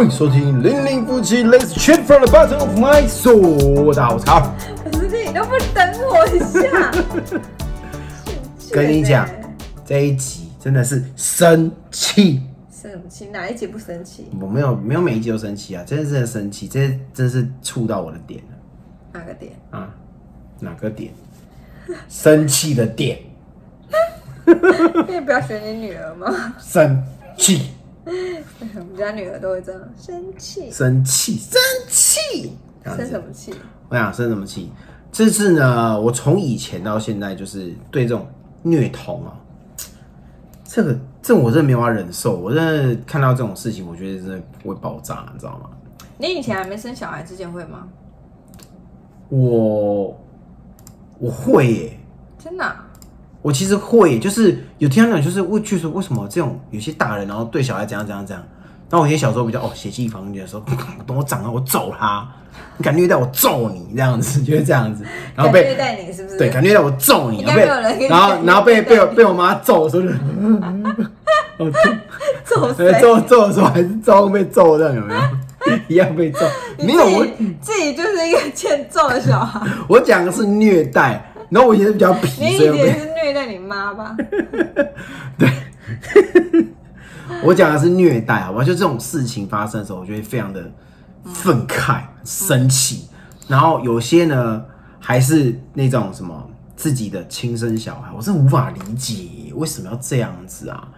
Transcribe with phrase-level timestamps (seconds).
[0.00, 3.86] 欢迎收听零零夫妻，Let's chat from the bottom of my soul。
[3.92, 4.54] 大家好，我是曹。
[4.82, 6.90] 可是你都不等我一下，
[8.72, 9.28] 跟你讲，
[9.84, 12.40] 这一集真的是生气。
[12.72, 14.26] 生气哪一集不生气？
[14.40, 18.56] 我没有没有每一集都生气啊，真的是生气，这真是触到我的点了
[19.12, 19.52] 哪个点？
[19.68, 19.94] 啊！
[20.60, 21.12] 哪个点？
[22.08, 23.18] 生气的点，
[24.46, 26.54] 可以不要学你女儿吗？
[26.58, 27.04] 生
[27.36, 27.72] 气，
[28.76, 32.52] 我们家女儿都会这样生气，生气，生气，
[32.84, 33.54] 这样子生什么气？
[33.88, 34.70] 我想生什么气？
[35.10, 38.28] 这次呢，我从以前到现在，就是对这种
[38.62, 39.34] 虐童啊，
[40.64, 42.36] 这个这我真的没有办法忍受。
[42.38, 45.70] 我真的看到这种事情，我觉得真的会爆炸，你知道吗？
[46.18, 47.88] 你以前还没生小孩之前会吗？
[49.30, 50.20] 我
[51.18, 52.00] 我会耶，
[52.38, 52.86] 真的啊、
[53.42, 58.46] 我其实会耶，就是有听到讲，就是会觉得说为什么这种有些大人然后对小孩怎样怎样怎样。
[58.90, 60.62] 然后我以前小时候比较哦血气方刚的时候，
[61.06, 62.26] 等我长了我揍他，
[62.76, 66.36] 你敢虐待我揍你这样子，就是这样子，然后被虐待你是不是？
[66.36, 67.62] 对，敢虐待我揍你，然后
[68.08, 70.08] 然后然后被被我被我妈揍的时候就，
[71.58, 71.72] 哦
[72.44, 73.00] 揍 对，谁？
[73.00, 75.20] 揍揍的时候还是照样被揍这样有没有？
[75.88, 76.40] 一样被揍，
[76.78, 77.24] 没有我
[77.60, 84.16] 自己就是一个欠揍的小孩，我讲的是虐待，然后我以前是比较皮，以所以前是虐待你妈吧？
[87.42, 88.62] 我讲的是虐待，好吧？
[88.62, 90.70] 就这种事情发生的时候，我就会非常的
[91.24, 93.08] 愤慨、生气，
[93.48, 94.64] 然后有些呢
[94.98, 100.88] 还是那种什么自己的亲生小孩，我真的无法理解为什么要这样子啊！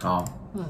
[0.00, 0.24] 好，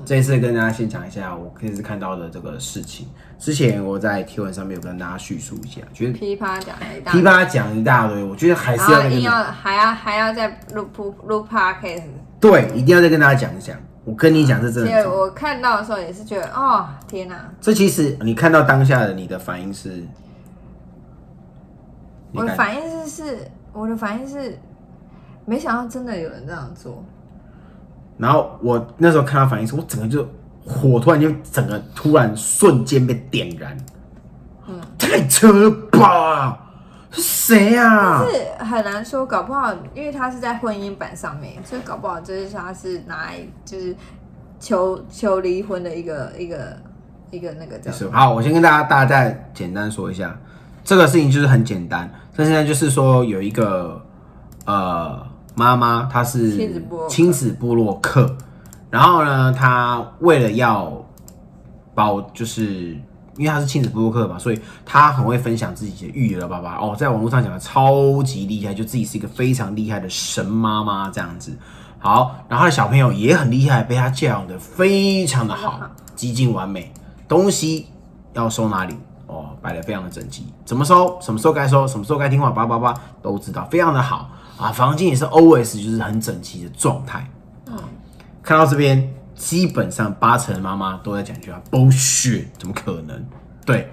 [0.04, 3.06] 这一次跟大家先讲一下我这次看到的这个事情。
[3.38, 12.04] 之前我在贴文上面有跟大家叙述一下，觉得噼啪讲一大噼啪讲一大堆，我觉得还是要再跟后硬要还要还要再录录录 podcast，
[12.38, 13.76] 对，一定要再跟大家讲一讲。
[14.04, 15.10] 我跟你讲，这真的。
[15.10, 17.48] 我看到的时候也是觉得，哦天哪！
[17.60, 20.02] 这其实你看到当下的你的反应是，
[22.32, 23.38] 我的反应是是，
[23.72, 24.58] 我的反应是，
[25.44, 27.04] 没想到真的有人这样做。
[28.18, 30.28] 然后我那时候看到反应是，我整个就
[30.66, 33.78] 火突然就整个突然瞬间被点燃，
[34.66, 36.71] 嗯，太扯了吧？
[37.12, 38.24] 是谁啊？
[38.24, 43.94] 是很难说，搞不好因为他是在婚姻版上面，所以搞不好就是他是拿来就是
[44.58, 46.76] 求求离婚的一个一个
[47.30, 50.38] 一个那个叫是好，我先跟大家大家再简单说一下，
[50.82, 52.10] 这个事情就是很简单。
[52.34, 54.00] 这现在就是说有一个
[54.64, 58.36] 呃妈妈，她是亲子部落客亲子部落客，
[58.90, 61.04] 然后呢，她为了要
[61.94, 62.96] 包，就是
[63.36, 71.56] 因为他是亲子部落客嘛，所以他很会分享自己的育儿的爸爸哦，在网络上讲的超级厉害，就自己是一个非常厉害的神妈妈这样子。
[71.98, 75.80] 好，然后他的小朋友也很厉害，被他教养的非常的好，
[76.14, 76.92] 极尽完美。
[77.28, 77.86] 东西
[78.34, 78.94] 要收哪里
[79.26, 84.28] 哦，摆的非常的整齐，怎么收，什么时候该收，什么时候该听话，叭叭叭都知道，非常的好
[84.58, 84.70] 啊。
[84.70, 87.26] 房间也是 always 就是很整齐的状态。
[87.66, 87.78] 嗯，
[88.42, 93.24] 看到这边，基本上八成的妈妈都在讲一句话：bullshit，怎么可能？
[93.64, 93.90] 对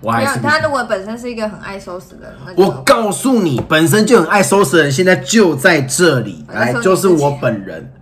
[0.00, 7.92] 我没有还是不他如果本身是一个很爱收拾的人，那就我告诉你，本身就很爱收拾的人，现在就在这里，来就是我本人。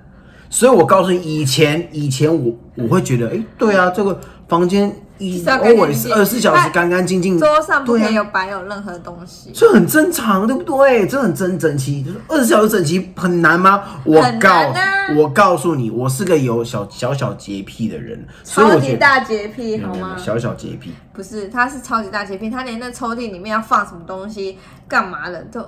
[0.51, 9.51] 所以我告诉你，以前以前我我会觉得，哎、对啊，这个房间一是要干干净 always 二十四小时干干净净，桌上不有摆有任何东西。
[9.55, 11.07] 这很正常，对不对？
[11.07, 13.83] 这很整整齐，就是二十四小时整齐很难吗？
[14.05, 14.75] 我告、啊
[15.17, 20.17] 我告诉你，我是个有小小小洁癖的人，所以超我觉得级大洁癖好吗？
[20.17, 20.95] 小小洁癖。
[21.13, 24.59] 不是，他是超级大洁癖，他连那抽屉里面要放什么东西、
[24.89, 25.61] 干嘛的都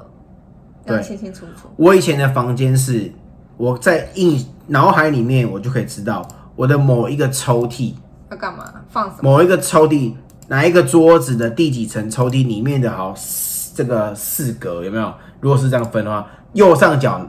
[0.87, 1.69] 要清清楚楚。
[1.77, 3.13] 我以前的房间是
[3.59, 6.27] 我在印脑海里面，我就可以知道
[6.57, 7.93] 我的某一个抽屉，
[8.31, 8.65] 要干嘛？
[8.91, 9.31] 放什么？
[9.31, 10.15] 某一个抽屉，
[10.49, 15.13] 哪一个桌子的第几层抽屉里面的好四这个四格有没有？
[15.41, 17.21] 如果是这样分的话，右上角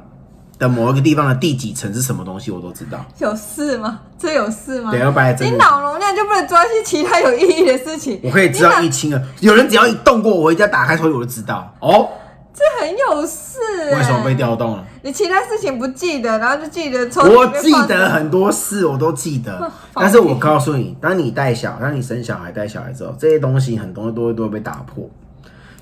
[0.58, 3.06] 的某一个地方的第几层是什么东西，我都知道。
[3.20, 4.00] 有事吗？
[4.18, 4.90] 这有事吗？
[4.90, 8.20] 对要摆在这你脑容量就不能做一些其他有意义的事情？
[8.24, 9.22] 我可以知道一清二。
[9.42, 12.10] 有人只要一动过，我一定要打开抽屉，我就知道哦，
[12.58, 13.60] 这很有事、
[13.92, 13.96] 欸。
[13.96, 14.34] 为什么被？
[14.34, 14.86] 调动了？
[15.04, 19.72] 你其他事情不记得，然后就记得抽我记得很多事，我都记得。
[19.94, 25.10] 但是我告诉你，当你带小，当你生小孩、带小孩之后，这些东西很多都会都会被打破。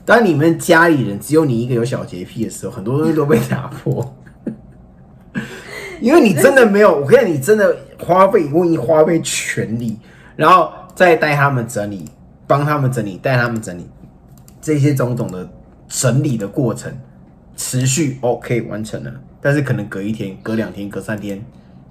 [0.06, 4.16] 当你们家里人只有你一个有小洁癖的时候，很多东西都被打破。
[6.02, 9.98] 因为你真的没有，我跟你真的花费，我已经花费全力，
[10.36, 12.10] 然后再带他们整理，
[12.48, 13.90] 帮他们整理，带他们整理，
[14.62, 15.46] 这些种种的
[15.98, 16.92] 整理的过程，
[17.56, 21.42] 持续 OK 完成了，但是可能隔一天、隔两天、隔三天，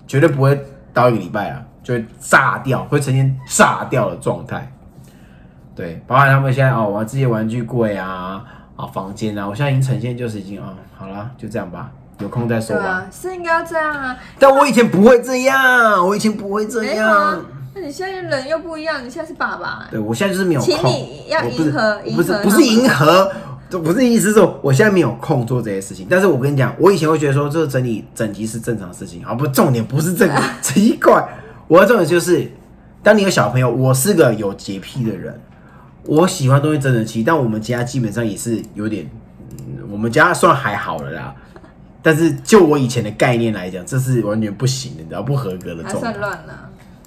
[0.06, 0.62] 绝对不会
[0.92, 4.70] 到一个礼拜啊，就会炸掉，会呈现炸掉的状态。
[5.74, 8.44] 对，包含他们现在哦，玩这些玩具柜啊
[8.76, 12.82] 啊房间啊，我现在已经呈现就是已经啊，好了，就这样吧，有空再说吧。
[12.82, 14.16] 对啊，是应该要这样啊。
[14.38, 17.42] 但我以前不会这样，我以前不会这样。，
[17.74, 20.76] 那你现在人又不一样，你现在是爸爸、对，我现在就是没有请。
[20.84, 23.32] 你要迎合不是不是迎合
[23.80, 26.06] 不是意思是说我现在没有空做这些事情。
[26.08, 31.26] 但是我跟你讲，我以前会觉得说这个整理整集是正常的事情，啊，不，重点不是这个， 奇怪。
[31.66, 32.50] 我的重点就是，
[33.02, 35.40] 当你有小朋友，我是个有洁癖的人，
[36.04, 39.10] 我喜欢东西整整齐，但我们家基本上也是有点，
[39.50, 41.34] 嗯，我们家算还好了啦。
[42.02, 46.20] 但是就我以前的概念来讲，这是完全不行的，你知道不合格的还状态算。
[46.20, 46.52] 乱呢、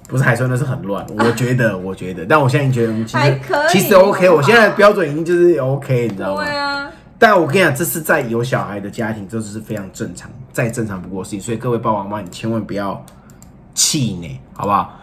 [0.07, 6.43] 不是还算那是很乱，我觉得， 我觉得，但我现在觉得嗯其实还可以其实 OK，我现在的标准已经就是 OK，你知道吗？
[6.43, 6.89] 对啊，
[7.19, 11.41] 但我跟你讲，这是在有小孩的家庭，这是非常正常，再正常不过的事情。
[11.41, 13.03] 所以各位爸爸妈妈，你千万不要
[13.73, 14.97] 气馁，好不好？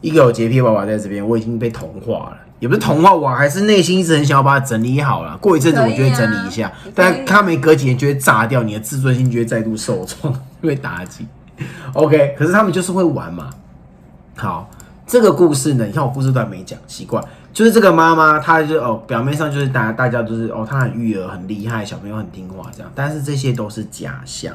[0.00, 5.36] 一个有洁癖的爸爸在这边，我已经被同化了，也不是同化，我还是内心一直很想要把它整理好了。
[5.38, 10.32] 过一阵子我就会整理一下，可以啊但他没隔几年就会炸掉，你的自尊心就会再度受创，
[10.62, 11.26] 会打击。
[11.92, 13.50] OK，可是他们就是会玩嘛。
[14.36, 14.68] 好，
[15.06, 17.20] 这个故事呢，你看我故事都还没讲，奇怪，
[17.52, 24.54] 就是这个妈妈，她就哦，表面上就是大家大家都是哦，她很育儿很厉害，小朋友很听话这样，但是这些都是假象。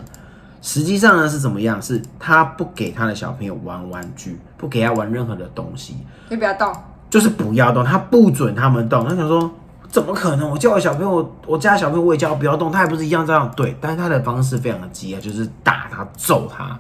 [0.62, 1.82] 实际上呢是怎么样？
[1.82, 5.98] 是她不给她的小朋友玩玩具，不给他玩任何的东西，
[6.30, 6.72] 你不要动。
[7.10, 9.04] 就是不要动，他不准他们动。
[9.04, 9.52] 他想说，
[9.90, 10.50] 怎么可能？
[10.50, 13.52] 我叫我小朋友，我家小朋友我也叫他不要动，他也不是一样这样？
[13.54, 16.80] 对，但是他的方式非常的激烈，就是打他、揍他，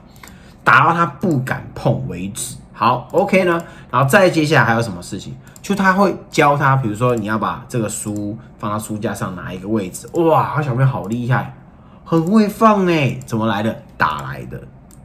[0.64, 2.56] 打到他不敢碰为止。
[2.82, 5.36] 好，OK 呢，然后再接下来还有什么事情？
[5.62, 11.56] 就他会教他，比如说你要把这个书放到书架上哪一个位置，哇，小朋友好厉害，
[12.04, 13.84] 很会放哎，怎么来的？
[13.98, 14.60] 打来的。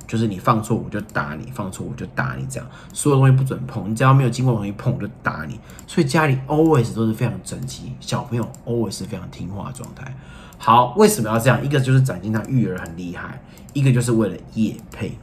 [0.06, 5.60] 就是你放错我就打你，放错我就打你，这样所有东西不准碰，你只要没有经过我同意碰我就打你。
[5.86, 10.16] 所以家里 always 都是非常整齐，小朋友 always 是非常听话的状态。
[10.56, 11.62] 好，为什么要这样？
[11.62, 13.38] 一个就是展现他育儿很厉害，
[13.74, 15.18] 一个就是为了业配。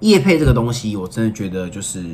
[0.00, 2.04] 叶配这个东西，我真的觉得就是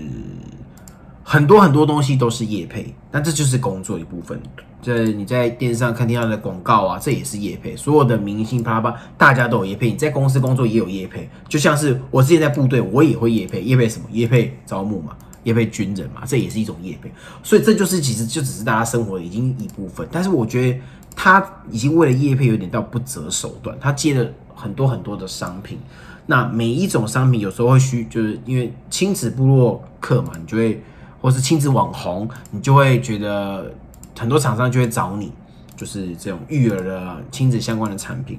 [1.23, 4.41] 很多很多东西都是叶配，但这就是工作一部分。
[4.81, 7.77] 这你在电视上看听到的广告啊，这也是叶配。
[7.77, 9.91] 所有的明星啪啪，大家都有叶配。
[9.93, 13.63] 你在公司工作也有叶配，就像是我之前在部队，我也会叶配。
[13.63, 14.07] 叶配什么？
[14.11, 17.13] 叶配招募嘛，叶配军人嘛，这也是一种叶配。
[17.45, 20.07] 所以这就是其实就只是大家生活已经一部分。
[20.11, 20.79] 但是我觉得
[21.15, 25.79] 他已经为了叶配有点到不择手段，他接了很多很多的商品。
[26.27, 30.83] 那每一种商品有时候会需，就是因为亲子部落客嘛，你就会，
[31.21, 33.73] 或是亲子网红，你就会觉得
[34.19, 35.33] 很多厂商就会找你，
[35.77, 38.39] 就是这种育儿的亲子相关的产品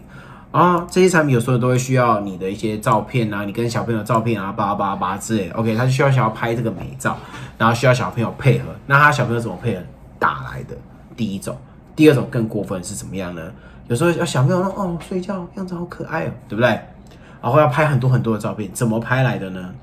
[0.51, 5.49] 啊，这些产品有时候都会需要你的一些照片啊，你跟小朋友照片啊，叭叭叭之类。
[5.49, 7.17] OK，他就需要想要拍这个美照，
[7.57, 8.65] 然后需要小朋友配合。
[8.85, 9.81] 那他小朋友怎么配合？
[10.19, 10.77] 打来的
[11.17, 11.57] 第一种，
[11.95, 13.41] 第二种更过分是怎么样呢？
[13.87, 16.79] 有时候要小朋友说哦睡觉样子好可爱哦，对不对？
[17.43, 19.75] 然后要拍很多很多的照片，怎么拍来的呢？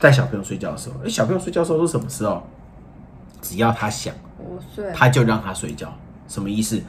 [0.00, 2.42] 在小朋友睡觉的时候，哎，小朋友睡觉的时候是什么时候？
[3.42, 4.14] 只要他想，
[4.94, 5.92] 他就让他睡觉，
[6.26, 6.82] 什么意思？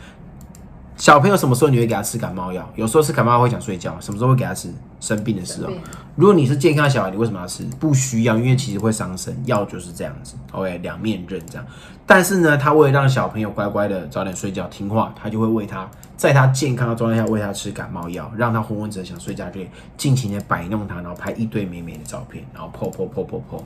[1.00, 2.69] 小朋友什么时候你会给他吃感冒药？
[2.75, 4.70] 有时候吃感冒药会想睡觉，什么时候会给他吃？
[5.00, 5.72] 生病的时候。
[6.18, 7.63] 如果你是健康的小孩，你为什么要吃？
[7.79, 10.36] 不需要，因为其实会伤身，药就是这样子。
[10.51, 11.65] OK，两面刃这样。
[12.06, 23.63] 但是呢，他为了让小朋友乖乖的早点睡觉听话，他就会喂他，在他健康的状态下喂他吃感冒药，让他昏昏沉沉想睡觉，就会尽情的摆弄他，然后拍一堆美美的照片，然后 po po po po po。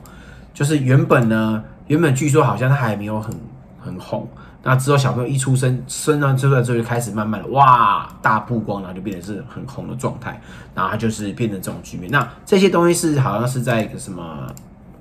[0.52, 3.34] 就是原本呢，原本据说好像他还没有很
[3.80, 4.28] 很红，
[4.66, 10.40] 那之后小朋友一出生，生完出来之后就开始慢慢的哇大曝光，然后就变成是很红的状态，
[10.74, 12.10] 然后就是变成这种局面。
[12.10, 14.46] 那这些东西是好像是在一个什么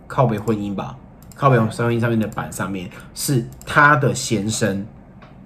[0.06, 0.96] 靠北婚姻吧，
[1.34, 4.86] 靠北婚姻上面的板上面是他的先生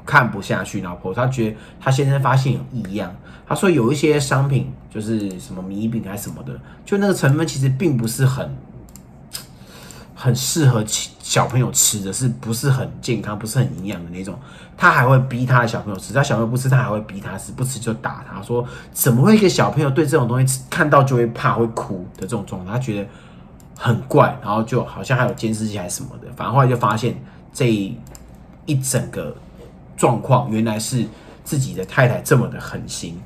[0.03, 3.15] 看不下去，然后 po 他觉得他先生发现有异样，
[3.47, 8.49] 他说有一些商品就是什么米饼还是什么的，就那个成分其实并不是很。
[10.19, 10.83] 很适合
[11.21, 14.37] 小朋友吃的是不是很健康，不是很营养的那种，
[14.75, 18.41] 他还会逼他的小朋友吃，他小朋友不吃，他还会逼他吃，不吃就打他。
[18.41, 23.09] 说怎么会一个小朋友对这种东西看到就会怕会哭的这种状态，他觉得
[23.77, 27.15] 很怪，然后就好像还有监视器还是什么的，反正后来就发现
[27.53, 29.35] 这一整个
[29.95, 31.05] 状况原来是
[31.43, 33.21] 自己的太太这么的狠心，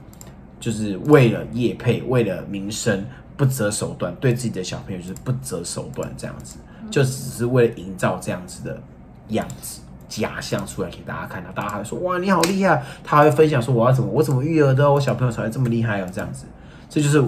[0.60, 3.06] 就是为了叶配，为了名声。
[3.38, 6.58] 不择手段，对自己的小朋友就是不择手段，这样子，
[6.92, 8.80] 就只是为了营造这样子的
[9.30, 16.46] 样子假象出来给大家看到，大家还会说哇你好厉害，他还会分享说我要怎么我怎么育儿的，我小朋友才会这么厉害哦，这样子，
[16.90, 17.24] 这就是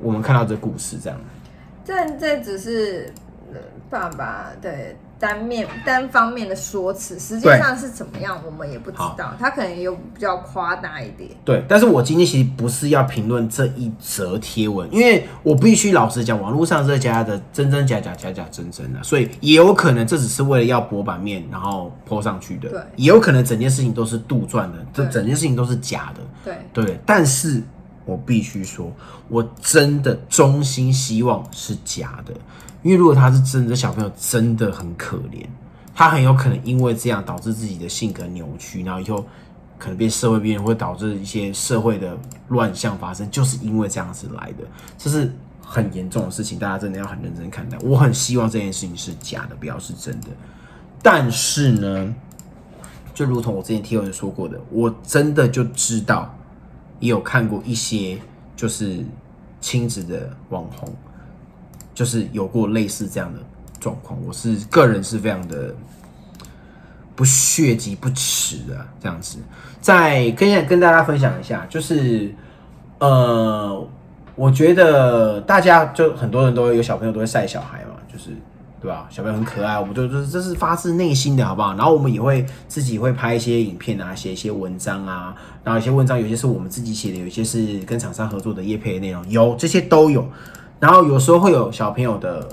[0.00, 1.18] 我们看到这故事这样。
[1.84, 3.12] 这这只是
[3.88, 9.34] 爸爸对单面单方面的说辞，实际上是怎么样，我们也不知道。
[9.38, 11.30] 他可能有比较夸大一点。
[11.44, 22.80] 对，但是我今天其实不是要评论这一则贴文，因为我必须老实讲，网络上这家的真真假假，假假真真的，所以也有可能这只是为了要博版面，然后 po 上去的，对。
[22.96, 26.20] 也有可能整件事情都是杜撰的，这整件事情都是假的，
[26.72, 27.62] 对，对，但是
[28.04, 28.92] 我必须说，
[29.28, 32.34] 我真的衷心希望是假的，
[32.82, 35.44] 因为如果他是真的，小朋友真的很可怜，
[35.94, 39.24] 他很有可能因为这样导致自己的性格扭曲，然后以后
[39.78, 42.16] 可能变社会边缘，会导致一些社会的
[42.48, 44.64] 乱象发生，就是因为这样子来的，
[44.96, 47.76] 这是很严重的事情，大家真的要很认真看待。
[47.82, 50.28] 我很希望这件事情是假的，不要是真的。
[51.02, 52.14] 但是呢，
[53.12, 56.34] 就如同我之前听有人说过的，我真的就知道，
[57.00, 58.18] 也有看过一些
[58.54, 59.04] 就是
[59.60, 60.94] 亲子的网红，
[61.96, 63.40] 就是有过类似这样的
[63.80, 64.18] 状况。
[64.26, 65.74] 我是个人是非常的
[67.14, 69.38] 不血及不耻的这样子。
[69.80, 72.34] 再跟跟大家分享一下，就是
[72.98, 73.88] 呃，
[74.34, 78.30] 我觉得大家就很多人都有小朋友都会晒小孩嘛，就是
[78.80, 79.06] 对吧？
[79.08, 81.74] 小朋友很可爱，我们就就是这是发自内心的，好不好？
[81.76, 85.34] 然后我们也会自己会拍一些影片啊，写一些文章啊，
[85.64, 90.28] 然后一些文章有些是我们自己写的，有些是跟厂商合作的业配的内容，有这些都有。
[90.78, 92.48] 然后有时候会有小朋友的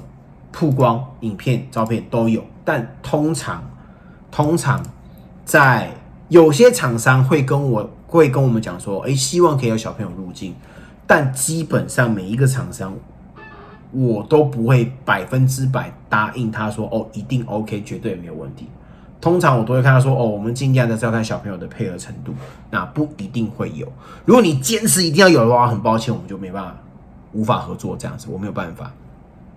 [0.51, 3.63] 曝光影片、照片都有，但通常
[4.31, 4.83] 通常
[5.43, 5.91] 在
[6.29, 10.55] 有些厂商会跟我会跟我们讲说，诶，希望可以有小朋友入境，
[11.05, 12.93] 但基本上每一个厂商
[13.91, 18.67] 我都不会百分之百答应他说，哦，一定 OK，绝对没有问题。
[19.19, 22.33] 通常我都会看他说，哦，我们尽量的是要看小朋友的配合程度，
[22.71, 23.87] 那不一定会有。
[24.25, 26.75] 如果你坚持一定要有的话，很抱歉，我们就没办法，
[27.33, 28.91] 无法合作这样子，我没有办法。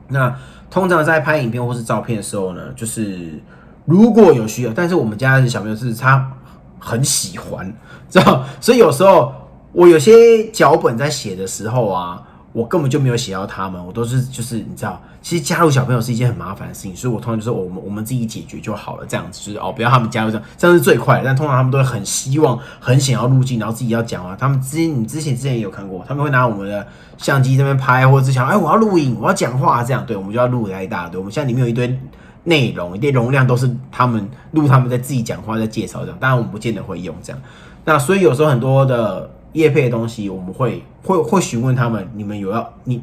[0.09, 0.35] 那
[0.71, 3.40] 通常在拍影片或是照片的时候呢，就是
[3.85, 6.33] 如果有需要，但是我们家的小朋友是他
[6.78, 7.73] 很喜欢，
[8.09, 8.45] 知道？
[8.61, 9.33] 所以有时候
[9.73, 12.23] 我有些脚本在写的时候啊，
[12.56, 21.25] 我根本就没有写到他们，我都是就是你知道，其实加入小朋友是一件很麻烦的事情，所以我通常就是我们我们自己解决就好了，这样子就是哦，不要他们加入这样，这样是最快的。
[21.26, 24.34] 但通常他们都会很希望、很想要入境，然后自己要讲啊。
[24.40, 26.86] 他们之前你之前之前也有看过，他们会拿我们的
[27.18, 31.18] 相机这边拍，或者是想哎我要录影，我要讲话这样，对，我们就要录一大堆。
[31.18, 32.00] 我们现在里面有一堆
[32.44, 37.42] 内容，一堆容量都是他们录他们在自己讲话在介绍这样，当然我们不见得会用这样。
[37.84, 43.02] 那所以有时候很多的业配的东西，我们会会会询问他们，你们有要你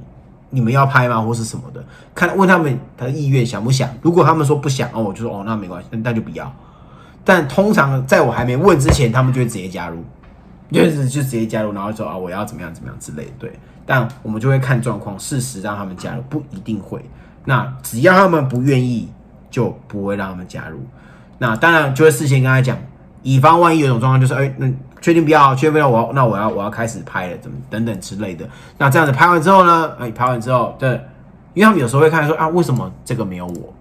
[0.49, 1.83] 你们要拍吗，或是什么的？
[2.13, 3.89] 看问他们他的意愿想不想。
[4.01, 6.53] 如果他们说不想哦，我就说哦那没关系，那就不要。
[7.25, 10.03] 但通常在我还没问之前，他们就会直接加入，
[10.71, 13.31] 就是就直接加入，然后说啊我要怎么样怎么样之类的。
[13.39, 17.03] 对，但我们就会看状况，适时让他们加入，不一定会。
[17.45, 19.09] 那只要他们不愿意，
[19.49, 20.79] 就不会让他们加入。
[21.39, 22.77] 那当然就会事先跟他讲，
[23.21, 24.67] 以防万一有种状况就是，哎、那
[25.03, 28.47] 确定不要，确定不要，我那我要我要开始拍了，怎么等等之类的。
[28.77, 30.91] 那这样子拍完之后呢，哎、拍完之后，对，
[31.53, 33.73] 因为他们有时候会看说啊，为什么这个没有我？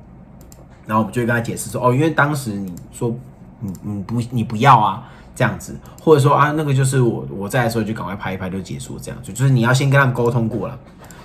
[0.84, 3.14] 然后我们就会跟他解释说，哦，因为当时你说
[3.60, 10.76] 你你不你不要啊，这样子，或者说啊，那个就是我我在的时候就赶快拍一拍就结束，这样子就是你要先跟他们沟通过了，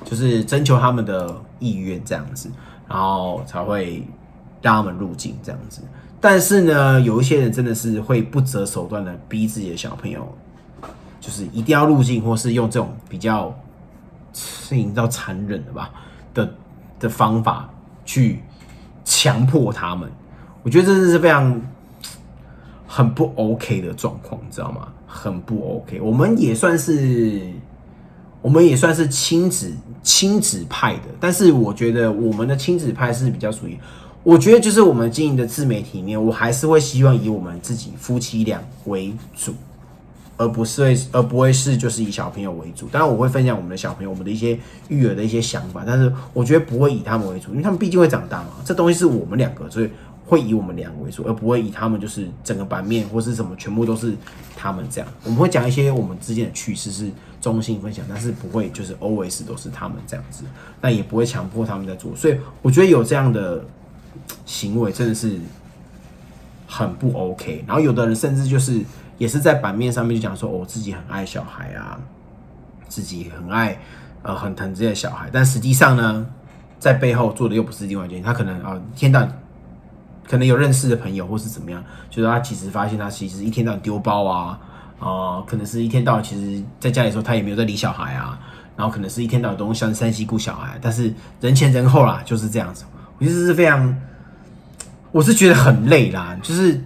[0.06, 2.51] 就是征求他们的意愿这样子，
[2.88, 4.08] 然后才会
[4.62, 5.82] 让他们入境这样子。
[6.20, 10.28] 但是呢，有一些人真的是会不择手段的逼自己的小朋友，
[11.22, 13.56] 就是一定要入境，或是用这种比较
[14.34, 15.92] 是营造残忍的吧
[16.34, 16.54] 的
[17.00, 17.70] 的方法
[18.04, 18.40] 去
[19.06, 20.10] 强迫他们。
[20.64, 21.62] 我觉得这是非常
[22.88, 24.88] 很不 OK 的状况，你知道吗？
[25.06, 26.02] 很不 OK。
[26.02, 27.42] 我们也算是，
[28.42, 29.72] 我们也算是亲子
[30.04, 33.78] 亲子派的，但是我觉得我们的亲子派是比较属于，
[34.28, 39.54] 我觉得就是我们经营的自媒体里面，我还是会希望以我们自己夫妻俩为主。
[40.36, 42.90] 而不是，而不会是就是以小朋友为主。
[42.92, 48.50] 当然，我会分享我们的小朋友，我们的一些育儿的一些想法，但是我觉得不会以他们为主，因为他们毕竟会长大嘛。
[48.66, 49.90] 这东西是我们两个，所以
[50.26, 54.14] 会以我们两个为主，而不会以他们就是整个版面或是什么全部都是
[54.58, 55.10] 他们这样。
[55.24, 60.44] 我们会讲一些我们之间的趣事，是中性分享，但是不会就是 always 都是他们这样子，
[60.82, 62.14] 那也不会强迫他们在做。
[62.14, 63.66] 所以我觉得有这样的
[64.46, 65.40] 行为真的是
[66.68, 67.64] 很不 OK。
[67.68, 68.82] 然后有的人甚至就是。
[69.18, 71.98] 也是在版面上面就讲说，我、哦、自己很爱小孩啊，
[72.88, 73.76] 自己很爱
[74.22, 76.24] 呃很疼这些小孩，但实际上呢，
[76.78, 78.22] 在背后做的又不是另外一件。
[78.22, 79.28] 他可能啊、一天到
[80.24, 84.60] 可能有认识的朋友或是怎么样，就是他其实发现他其实一天到晚丢包啊，
[85.00, 88.40] 啊、可能是一天到晚其实在家里的时候他也没有在理小孩啊，
[88.76, 92.86] 然后可能是一天到晚都像山西顾小孩，但是人前人后啦就是这样子。
[93.18, 93.98] 我觉得是非常，
[95.18, 96.80] 我是觉得很累啦，就是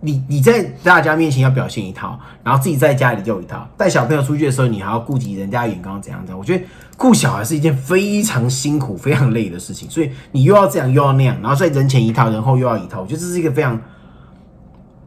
[0.00, 6.38] 你你在大家面前要表现一套，然后自己在家里又一套，带小朋友出去的时候，你还要顾及人家眼光怎样怎样。
[6.38, 6.62] 我觉得
[6.98, 13.80] 顾小孩是一件非常辛苦、非常累的事情，所以你又要这样又要那样，然后在人前一套，人后又要一套，我觉得这是一个非常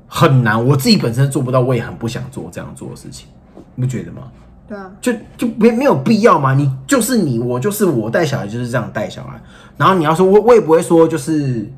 [0.08, 0.66] 很难。
[0.66, 3.28] 我自己本身做不到，我也很不想做这样做的事情，
[3.76, 4.24] 你不觉得吗？
[4.68, 9.40] 对啊，就就没没有必要嘛，你就是你，我就是我，带小孩就是这样带小孩。
[9.78, 11.72] 然后你要说，我我也不会说，就是，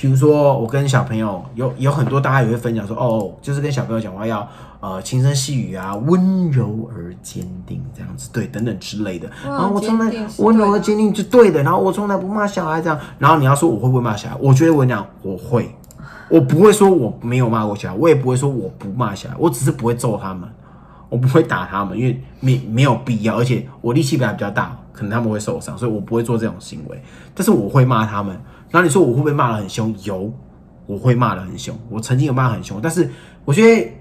[0.00, 9.28] 比如说我跟小朋友有有很多大家也会分享说，哦，就是跟小朋友讲话要呃轻声细语啊，温柔而坚定这样子，对，等等之类的。
[9.44, 12.96] 然后我从来温柔而坚定是对的，然后我从来不骂小孩这样。
[13.18, 15.74] 然后你要说我会不会骂小孩，我觉得我讲我会，
[16.30, 20.48] 我不会说我没有骂过小孩，我也不会说我不骂小孩，我只是不会揍他们。
[21.08, 27.02] 我不会打他们，因为没没有必要，而且我力气比他比较大，可能他们会受伤，所以我不会做这种行为。
[27.34, 28.40] 但是我会骂他们。
[28.70, 29.94] 然后你说我会不会骂得很凶？
[30.02, 30.32] 有，
[30.86, 31.76] 我会骂得很凶。
[31.88, 33.10] 我曾经有骂很凶，但是
[33.44, 33.92] 我觉得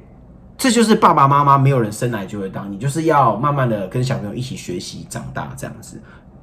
[0.58, 6.02] 这就是爸爸妈妈没有人生来就会当，你就是要慢慢的跟小朋友一起学习长大这样子。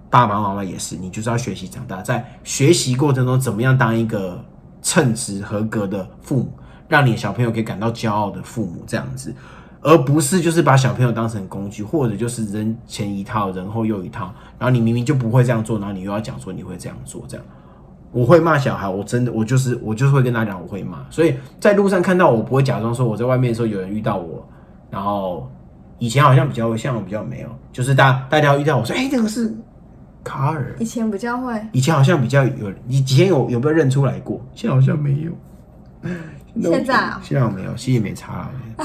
[0.09, 4.43] 爸爸妈妈也是，你就是要学习长大，在学习过程中怎么样当一个
[4.81, 6.53] 称职合格的父母，
[6.87, 9.35] 让你小朋友可以感到骄傲的父母这样子。
[9.87, 17.45] 而不是就是把小朋友当成工具，或者就是人前一套，人后又一套，然后你明明就不会这样做，然后你又要讲说你会这样做，这样
[18.15, 24.47] 我会骂小孩，我真的我就是我就是会跟他讲我会骂，所以在路上看到我不会假装说我在外面的时候有人遇到我，
[24.91, 25.51] 然后
[25.99, 29.53] 以前好像比较会，现在我比较没有，就是大大家遇到我说哎、这个是
[30.23, 34.41] 卡尔，以前比较会，以前好像比较有，以前有有没有认出来过？
[34.55, 35.33] 现在好像 没有。
[36.63, 38.85] 现在啊现在我没有，其实也没差了。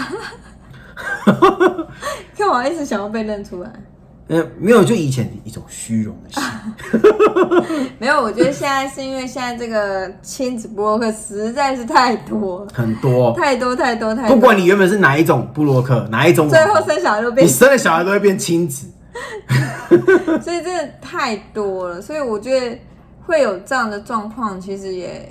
[2.36, 3.72] 干嘛一直想要被认出来？
[4.30, 6.44] 呃，没有，就以前一种虚荣的心。
[7.98, 14.36] 没有，我觉得现在是因为现在这个亲子博客实在是太多，很多，太多太多太多。
[14.36, 18.88] 不管你原本是哪一种布洛克，哪一种最后，生小孩都变你，生了小孩都会变亲子。
[20.44, 22.78] 所以真的太多了，所以我觉得
[23.26, 25.28] 会有这样的状况，其实也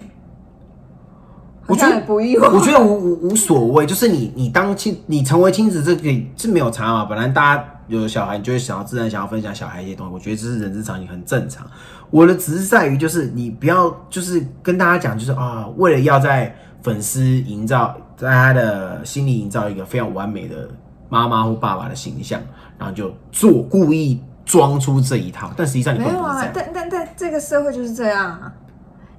[1.68, 2.48] 我觉得不意外。
[2.48, 6.02] 我觉得无无无所谓，就是你你当亲，你成为亲子这个
[6.37, 7.04] 是没有差嘛。
[7.04, 11.66] 本来大家有小孩，你就会想要自然想要分享小孩一些东西，我觉得这是人之常情，很正常。
[12.11, 20.68] 我的只是在于，就是你不要就是跟大家讲，就是啊，为了要在粉丝营造，在他的心里营造一个非常完美的
[21.09, 22.40] 妈妈或爸爸的形象，
[22.79, 26.46] 然后就做故意装出这一套，但实际上你没有啊。
[26.53, 28.53] 但但但这个社会就是这样啊，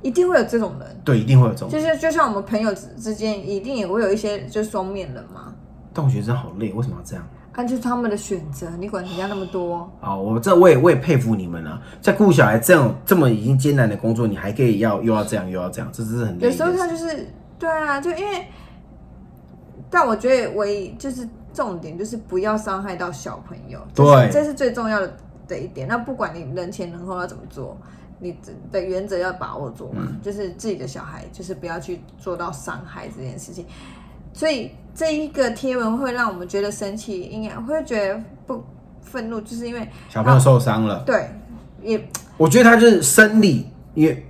[0.02, 1.02] 一定会有这种人。
[1.04, 1.70] 对，一定会有这种。
[1.70, 5.54] 就是就像我们朋友之之间，一定也会有一些就是双面人嘛，
[5.94, 7.28] 但我觉得真的好累，为什么要这样？
[7.60, 16.40] 啊，就是他们的选择，你管人家那么多，啊，我这我也我也佩服你们啊，在顾小孩这样这么已经艰难的工作，你还可以要又要这样又要这样，这真是很。
[16.40, 17.28] 有时候他就是
[17.60, 18.48] 对啊，就因为，
[19.90, 25.18] 但我觉得唯一就是重点就是不要伤害到小朋友，对这是最重要的
[25.48, 25.86] 的一点。
[25.86, 27.78] 那不管你人前人后要怎么做，
[28.20, 28.38] 你
[28.72, 33.66] 的原则要把握住嘛，嗯就是自己的小孩就是不要去做到伤害这件事情。
[34.32, 38.62] 所以这一个贴文会让我们觉得生气，应该会觉得不
[39.02, 41.30] 愤怒，就是因为小朋友受伤了，对
[41.82, 44.28] 也我觉得他就是生理，因为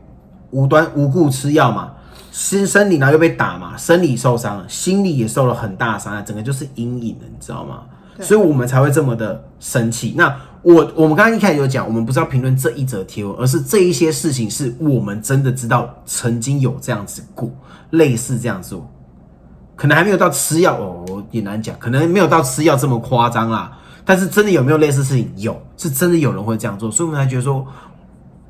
[0.52, 1.94] 无端无故吃药嘛，
[2.32, 7.86] 生生理然后又被打嘛，生理受伤了，心理也受了很大伤害，整个就是阴影了，你知道吗？
[8.22, 10.14] 所以我们才会这么的生气。
[10.16, 17.50] 那我我们刚刚一开始有讲，我们不是要评论这一则贴文，而是这一些事情是我们真的知道曾经有这样子过，
[17.90, 18.88] 类似这样做，
[19.80, 23.80] 可能还没有到吃药哦，我也难讲，可能没有到吃药这么夸张啦。
[24.04, 25.32] 但是真的有没有类似事情？
[25.38, 27.66] 有，是真的有人会这样做，所以我们才觉得说，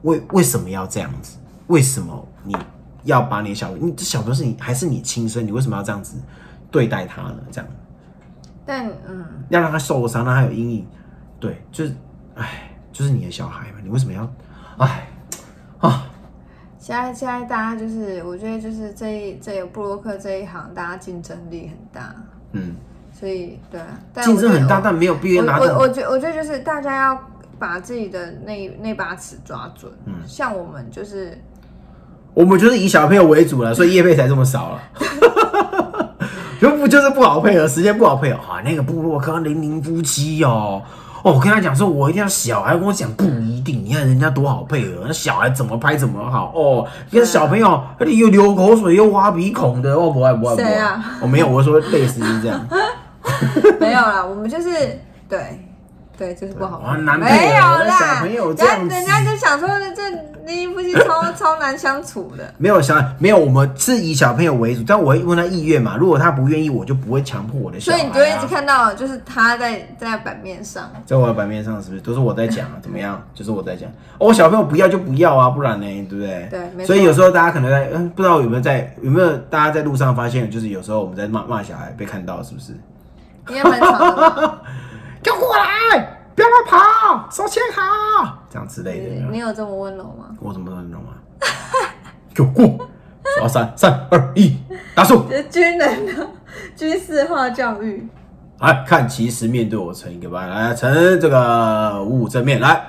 [0.01, 1.37] 为为什么要这样子？
[1.67, 2.57] 为什么你
[3.03, 5.45] 要把你的小你这小朋友是你还是你亲生？
[5.45, 6.17] 你为什么要这样子
[6.71, 7.37] 对待他呢？
[7.51, 7.69] 这样
[8.65, 10.87] 但嗯，要让他受伤，让他有阴影，
[11.39, 11.95] 对，就是，
[12.33, 14.27] 哎，就是你的小孩嘛，你为什么要，
[14.77, 15.07] 哎，
[15.77, 16.08] 啊，
[16.79, 22.15] 现在现在大家就是，我觉得就是这一这个布洛克这一行，大家竞争力很大，
[22.53, 22.73] 嗯，
[23.11, 27.19] 所以对啊，但竞争很大，但没有必要拿我我觉我觉得就是大家要
[27.59, 31.37] 把自己的那那把尺抓准，嗯像我们就是
[32.33, 34.81] 我们就是以小朋友为主了，所以业配才这么少了。
[36.59, 38.61] 就不就是不好配合，时间不好配合啊！
[38.65, 40.81] 那个布洛克零零夫妻哦，
[41.23, 43.83] 哦，我跟他讲说，我一定要小孩，跟我讲不一定。
[43.83, 46.87] 你看人家多好配合，那小孩怎么拍怎么好哦。
[47.09, 50.95] 你看小朋友，你又流口水又挖鼻孔的，哦不爱不爱不爱。
[51.21, 52.59] 我、没有，我说类似就是这样。
[53.79, 55.59] 没有啦，我们就是对，
[56.19, 57.05] 对，就是不好哇看。
[57.05, 60.01] 男配没有啦，朋友人这样子家人家就想说这
[60.45, 62.53] 离夫妻超 超难相处的。
[62.57, 65.95] 没有想没有，我们是以小朋友为主，但我会问他意愿嘛。
[65.95, 67.93] 如果他不愿意，我就不会强迫我的小。
[67.93, 72.75] 所以你就会一直看到，就是他在在版面上，在我的版面上是不是都是我在讲啊？
[72.81, 73.23] 怎么样？
[73.33, 73.89] 就是我在讲。
[74.17, 76.85] 哦，我小朋友不要就不要啊，不然呢，对不对？
[76.85, 82.73] 所以有时候大家可能在嗯，不知道有没有在有没有大家在路上发现，就是有时候我们在骂骂小孩被看到，是不是？
[83.49, 84.59] 应该蛮长。
[85.21, 89.25] 给我过来，不要乱跑，手牵好，这样之类的。
[89.31, 90.35] 你有这么温柔吗？
[90.39, 91.19] 我怎么温柔啊？
[92.33, 92.87] 给我过！
[93.35, 94.57] 数到三，三二一，
[94.95, 95.25] 打数。
[95.49, 96.27] 军人的
[96.75, 98.07] 军事化教育。
[98.59, 102.81] 来看，其实面对我成一个班，来成这个五五正面来，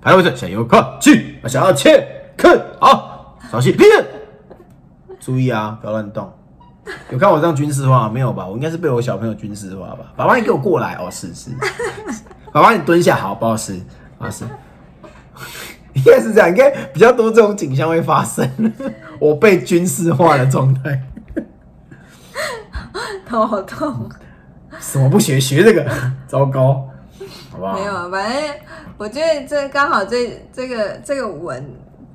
[0.00, 4.06] 排位置，向右看去，想要切看好，稍息立正，
[5.18, 6.32] 注意啊，不要乱动。
[7.10, 8.46] 有看我这样军事化没有吧？
[8.46, 10.12] 我应该是被我小朋友军事化吧？
[10.16, 11.50] 爸爸，你给我过来哦，是是。
[12.52, 13.80] 爸爸，你蹲下，好，不好意思，
[14.18, 14.46] 不好意思。
[15.94, 18.50] 应该是这样，应该比较多这种景象会发生。
[19.18, 21.02] 我被军事化的状态，
[23.28, 24.10] 头好痛。
[24.80, 25.86] 什么不学学这个，
[26.26, 26.88] 糟糕，
[27.50, 27.74] 好不好？
[27.74, 28.42] 没有啊，反正
[28.96, 31.62] 我觉得这刚好这这个这个文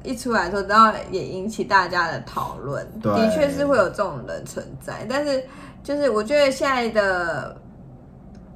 [0.07, 2.87] 一出来的时候，然后也引起大家的讨论。
[3.01, 5.43] 对的确是会有这种人存在，但是
[5.83, 7.55] 就是我觉得现在的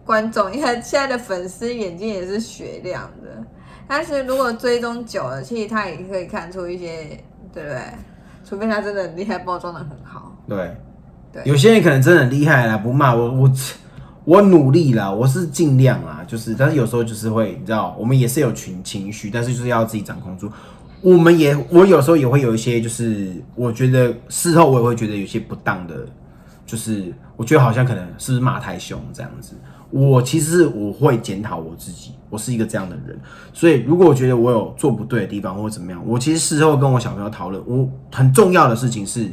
[0.06, 3.44] 观众，因为现在的粉丝眼睛也是雪亮的，
[3.88, 7.80] 但是如果追踪久了，其实他也可以看出一些，对不对？
[8.44, 10.36] 除非他真的很厉害，包装的很好。
[10.48, 10.76] 对，
[11.32, 13.52] 对有些人可能真的很厉害啦，不骂我，我
[14.26, 20.52] 我努力啦，我是尽量啦，就是，但是有时候就是会，你知道，我们也是有群情绪，但是就是要自己掌控住。
[21.02, 25.96] 我们也，我有时候也会有一些，就是我觉得事后我也会觉得有些不当的，
[26.66, 29.56] 就是我觉得好像可能是不是骂太凶这样子。
[29.90, 33.20] 我其实我会检讨我自己，我是一个这样的人，
[33.52, 39.28] 所以如果我觉得我有做不对的地方或者怎么样，我其实事后跟我小朋友讨论，我很重要的事情是，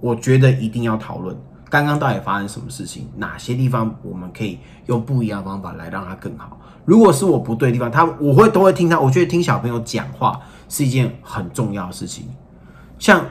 [0.00, 1.34] 我觉得一定要讨论
[1.82, 6.58] 刚刚到底发生什么事情，哪些地方我们可以用不一样的方法来让它更好。
[6.84, 12.26] 如果是我不对的地方，他我会都会听他，我觉得听小朋友讲话是一件很重要的事情，
[12.98, 13.24] 像。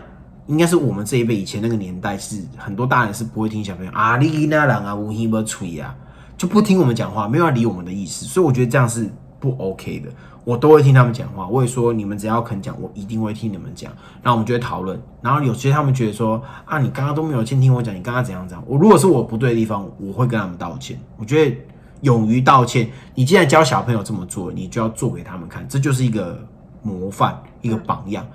[0.47, 5.95] 应该是我们这一辈以前那个年代，是很多大人是不会听小朋友啊，你那人啊，无听不吹啊，
[6.35, 10.09] 就不听我们讲话，没有要理我们的意思，所以我觉得这样是不 OK 的。
[10.43, 13.91] 我都会听他们讲话，我也说你们只要肯讲，我一定会听你们讲。
[14.21, 18.63] 然后我们就会讨论，然后有些他们觉得说啊，你刚刚都没有先听我讲，你刚刚怎样怎样。
[18.67, 20.99] 我如果是我不对的地方，我会跟他们道歉。
[21.17, 21.57] 我觉得
[22.01, 26.37] 勇于道歉，你既然教小朋友这么做，你就要做给他们看，这就是一个
[26.81, 28.25] 模范，一个榜样。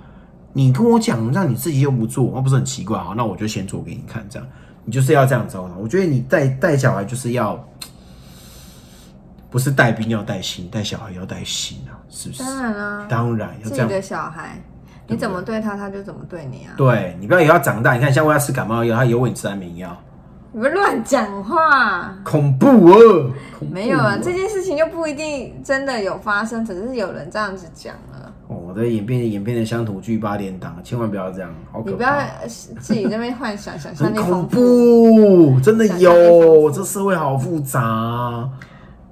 [0.51, 2.97] 你跟我讲，让你自己又不做，那不是很奇怪？
[2.97, 4.47] 好，那我就先做给你看，这样
[4.83, 5.59] 你就是要这样子。
[5.79, 7.63] 我觉得你带带小孩就是要，
[9.51, 11.77] 不是带兵要带心，带小孩要带心，
[12.09, 12.43] 是不是？
[12.43, 13.87] 当然啦、当然要这样。
[13.87, 14.61] 自己的小孩，
[15.07, 16.73] 你怎么对他，他就怎么对你啊！
[16.75, 19.95] 对你不要以后他长大，你看像我要吃感冒药，他以后喂你吃安眠药，
[20.51, 22.15] 你们乱讲话。
[22.23, 23.31] 恐怖哦！
[23.57, 28.33] 恐怖没有啊，哦这件事情就不一定真的有发生，只是有人这样子讲了。
[28.47, 32.09] 哦，我的演变演变的乡土剧八点档，千万不要这样，好可你不要。
[32.09, 35.53] 呃自己在那边幻想，想象很恐丰富。
[35.53, 38.49] 怖，真的想象力丰有，富这社会好复杂。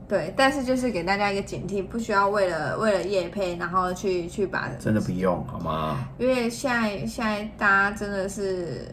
[0.08, 5.98] 对，但是就是给大家一个警惕，不需要为了为了业配，然后去去把，真的不用好吗？
[6.18, 8.88] 因为现在现在大家真的是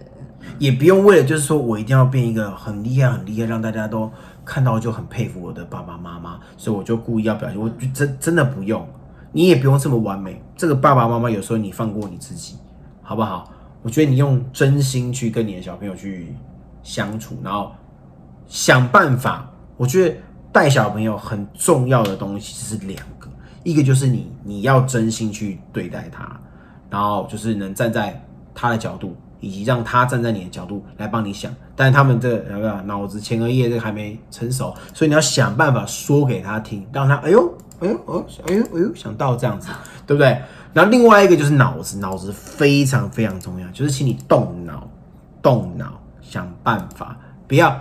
[0.58, 4.10] 也不用为了就是说我一定要变一个很厉害很厉害，让大家都
[4.44, 7.58] 看到就很佩服我的爸爸妈妈，所以我就故意要表现。
[7.58, 8.84] 我就真真的不用，
[9.30, 10.42] 你也不用这么完美。
[10.56, 12.56] 这个爸爸妈妈有时候你放过你自己，
[13.02, 13.52] 好不好？
[13.82, 16.34] 我觉得你用真心去跟你的小朋友去
[16.82, 17.70] 相处，然后
[18.48, 19.48] 想办法。
[19.76, 20.16] 我觉得
[20.54, 23.28] 带小朋友很重要的东西是两个，
[23.64, 26.30] 一个就是你你要真心去对待他，
[26.88, 31.52] 然后就是能站在他的角度，以及让他站在你的角度来帮你想。
[31.74, 39.70] 但是他们这个脑子前额叶这个还没成熟，所以你要想办法说给他听，让他哎呦哎呦哦哎呦哎呦想到这样子，
[40.06, 40.40] 对不对？
[40.72, 44.88] 然后另外一个就是脑子，脑子非常非常重要，就是请你动脑，
[45.42, 47.16] 动脑想办法，
[47.48, 47.76] 不要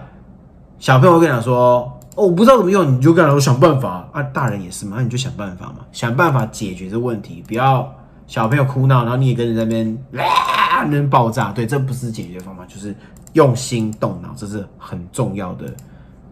[0.80, 1.88] 小朋友会跟你讲说。
[2.16, 4.22] 哦，我不知道怎么用，你就跟他说想办法啊。
[4.22, 7.92] 大人也是嘛，那你就想办法嘛，想办法解决这问题，不要
[8.28, 11.52] 小朋友哭闹，然后你也跟着在那边啊，那边爆炸。
[11.52, 12.96] 对，这不是解决方法，就是
[13.34, 15.66] 用心动脑，这是很重要的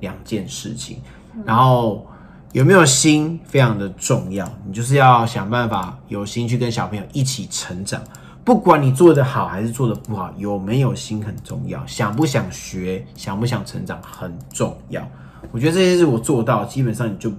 [0.01, 1.01] 两件事情。
[1.45, 2.05] 然后
[2.51, 7.99] 有没有心非常的重要，你就是要想办法有心去跟小朋友一起成长。
[8.43, 15.01] 不管你做的好还是做的不好，有没有心很重要，想不想学，想不想成长很重要。
[15.51, 17.31] 我觉得这些是我做到，基本上你就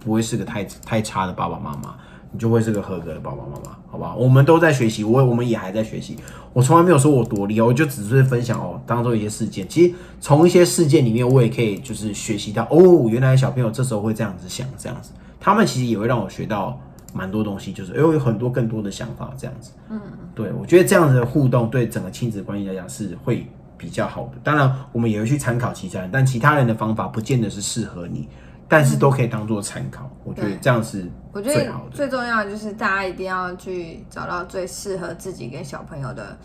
[0.00, 1.94] 不会是个太太差的爸爸妈妈，
[2.32, 4.14] 你就会是个合格的爸爸妈妈，好吧？
[4.14, 6.16] 我们都在学习，我我们也还在学习。
[6.52, 9.68] 我从来没有说我多厉害，我就只是分享哦，当做一些事件。
[9.68, 16.80] 其实从一些事件里面，我也可以就是学习到哦，原来小朋友这时候会这样子想，这样子，他们其实也会让我学到
[17.12, 19.72] 蛮多东西，就是哎，有很多更多的想法，这样子。
[19.90, 20.00] 嗯，
[20.34, 23.46] 对，我觉得这样子的互动对整个亲子关系来讲是会
[23.76, 24.32] 比较好的。
[24.42, 28.28] 当然，我们也会去参考其他人，但其他人的方法不见得是适合你。
[28.68, 36.36] 但是都可以当做参考，我觉得这样是我觉得最重要的就是大家一定要去找到最适合自己跟小朋友的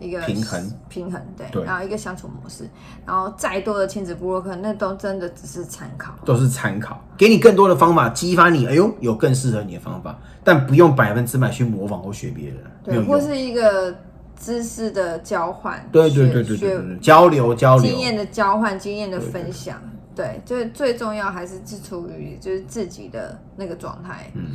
[0.00, 0.72] 一个平衡。
[0.88, 2.68] 平衡对，然后一个相处模式，
[3.06, 13.96] 然后再多的亲子部落客那都真的只是参考，都是参考，给你更多的方法，激发你，哎呦有更适合你的方法，但不用百分之百去模仿或学别人，对，或是一个
[14.42, 19.80] 知识的交换，对对对对对，交流交流，经验的交换，经验的分享。
[20.16, 24.46] 对，就是最重要还是是处于就是自己的那个状态，嗯，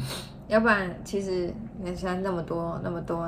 [0.49, 3.25] 要不然其实你看现在那么多那么多，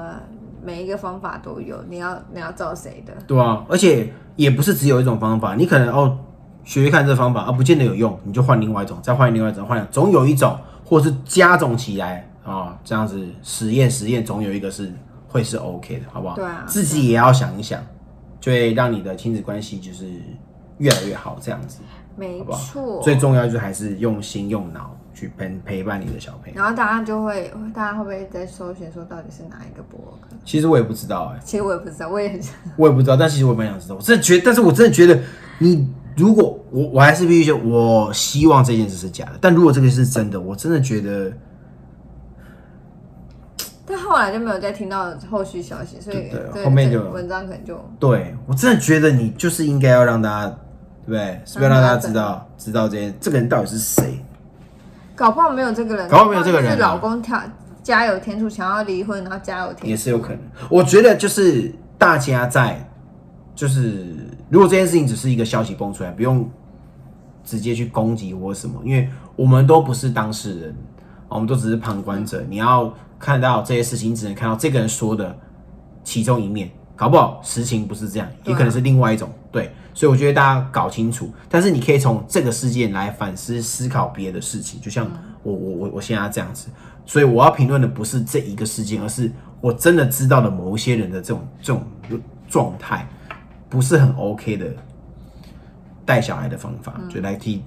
[0.61, 3.13] 每一个方法都有，你要你要照谁的？
[3.25, 6.19] 对啊，而且也不是只有一种方法，你可能哦
[6.63, 14.91] 学学看这方法啊，不见得有用，你就换另外一种，再换另外一种，换总有一种，或是加总起来啊，这样子实验实验，总有一个是
[15.29, 16.35] 会是 OK 的，好不好？
[16.35, 17.81] 对啊，自己也要想一想，
[18.41, 20.05] 就会让你的亲子关系就是
[20.79, 21.79] 越来越好，这样子。
[22.17, 26.53] 没错，最重要就是还是用心用脑去陪陪伴你的小朋友。
[26.53, 30.35] 然后大家就会，大家会不会在搜寻说到底是哪一个博客？
[30.43, 32.41] 其实我也不知道哎，其实我也不知道，我也很，
[32.75, 33.15] 我也不知道。
[33.15, 35.17] 但其实我蛮想知道，我真的觉得，但是我真的觉得，
[35.59, 35.87] 你
[36.17, 39.37] 如果我我还是必须说，我希望这件事是假的。
[39.39, 41.39] 但如果这个是真的，我真的觉得，但
[44.09, 46.31] 后来就没有再听到后续消息，所以
[46.63, 50.57] 后面就文章可能就对我真的觉得你就是应该要让大家。
[51.07, 54.23] 对，是不是让大家知道，知道这些这个人到底是谁？
[55.15, 57.41] 搞不好没有这个人，搞不好没有这个人，是老公跳
[57.81, 60.39] 加油添醋，想要离婚，然后加油添醋，也是有可能。
[60.69, 62.87] 我觉得就是大家在，
[63.55, 64.15] 就是
[64.49, 66.47] 如果这件事情只是一个消息蹦出来，不用
[67.43, 70.75] 直接去攻击或什么，因为我们都不是当事人，
[71.27, 72.45] 我们都只是旁观者。
[72.47, 75.37] 你要看到这些事情，只能看到这个人说的
[76.03, 76.71] 其中一面。
[76.95, 81.31] 搞不好实情不是这样，也可能是另外一种对，所以我觉得大家搞清楚。
[81.47, 85.09] 但是你可以从这个事件来反思思考别的事情，就像
[85.41, 86.67] 我我我我现在这样子。
[87.05, 91.83] 所以我要评论的不是这一个事件，而是我真的知道的某一些人的这种这种
[92.49, 93.07] 状态，
[93.69, 94.67] 不是很 OK 的
[96.05, 97.63] 带小孩的方法，就来提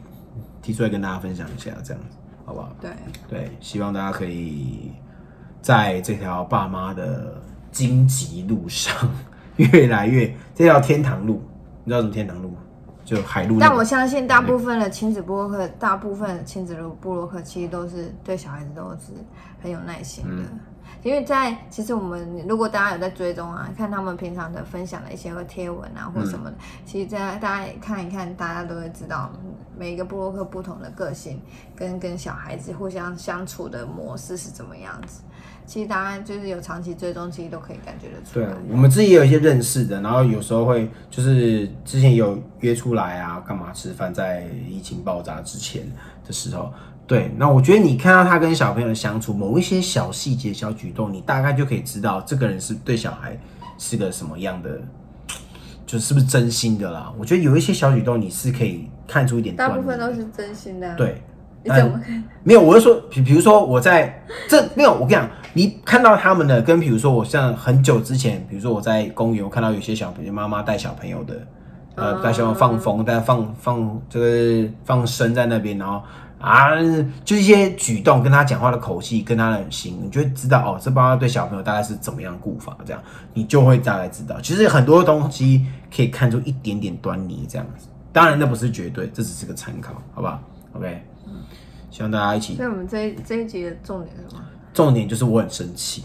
[0.60, 2.70] 提出来跟大家分享一下，这样子好不好？
[2.82, 2.90] 对
[3.30, 4.92] 对，希望大家可以
[5.62, 7.40] 在这条爸妈的。
[7.72, 8.94] 荆棘路上
[9.56, 11.42] 越来越这条天堂路，
[11.84, 12.56] 你知道什么天堂路吗？
[13.02, 13.56] 就海路。
[13.58, 19.14] 但我相信大部分的亲子布洛克，大部分的亲子路布洛克其实都是对小孩子都是
[19.62, 20.42] 很有耐心的。
[21.02, 29.32] 因为在其实我们如果大家有在追踪啊，看他们平常的分享的一些个贴文啊或什么的，其实在大家看一看，大家都会知道
[29.78, 31.40] 每一个布洛克不同的个性
[31.74, 35.22] 跟跟小孩子互相相处的模式是怎么样子。
[35.72, 38.46] 其实大家就是有长期追踪，其实都可以感觉得出来。
[38.46, 45.90] 对，我们自己也有一些认识的，然后有时候会就是之前有约出来啊，干嘛吃饭，在疫情爆炸之前
[46.26, 46.70] 的时候。
[47.06, 53.34] 对，那我觉得你看到他跟小朋友的相处，某一些小细节、小举动，你大概就可以知道这个人是对小孩
[53.78, 54.78] 是个什么样的，
[55.86, 57.10] 就是不是真心的啦。
[57.18, 59.56] 我觉得有一些小举动，你是可以看出一点。
[59.56, 60.94] 大部分都是真心的。
[60.96, 61.22] 对。
[61.64, 62.24] 你怎么看？
[62.42, 71.34] 没有，我是说，比比如说我在这没有，我跟你讲，你看到他们的，跟比如说我像很久之前，比如说我在公园，我看到有些小朋友妈妈带小朋友的，
[71.94, 76.02] 呃，带小朋友放风，但放放这个放生在那边，然后
[76.40, 76.70] 啊，
[77.24, 83.02] 就一些举动，跟他讲话的口气，跟他的心，你就会知道哦，这爸妈对小朋友大概是怎么样顾法，这样
[83.34, 84.40] 你就会大概知道。
[84.40, 87.86] 其实很多东西可以看出一点点端倪，这样子。
[88.10, 90.40] 当然那不是绝对，这只是个参考，好不好
[90.72, 91.02] ？OK。
[91.90, 92.56] 希望大家一起。
[92.56, 94.42] 所以我们这这一集的重点是什么？
[94.72, 96.04] 重点就是我很生气。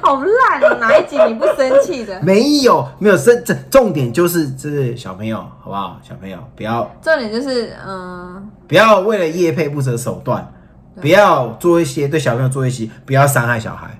[0.00, 0.76] 好烂哦！
[0.78, 2.20] 哪一集你不生气的？
[2.22, 3.42] 没有，没有生。
[3.44, 5.98] 这重点就是这小朋友，好不好？
[6.02, 6.88] 小朋友不要。
[7.02, 10.52] 重点就是嗯，不要为了叶配不择手段，
[11.00, 13.98] 不要做一些对小朋友做一些，不要伤害小孩，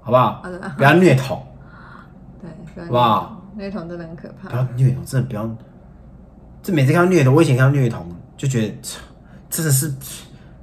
[0.00, 0.42] 好不好？
[0.76, 1.42] 不要虐童。
[2.74, 3.42] 对，好不好？
[3.56, 4.48] 虐童真的很可怕。
[4.50, 5.48] 不要虐童，真的不要。
[6.62, 8.74] 这每次看到虐童，我以前看到虐童就觉得。
[9.48, 9.94] 真的是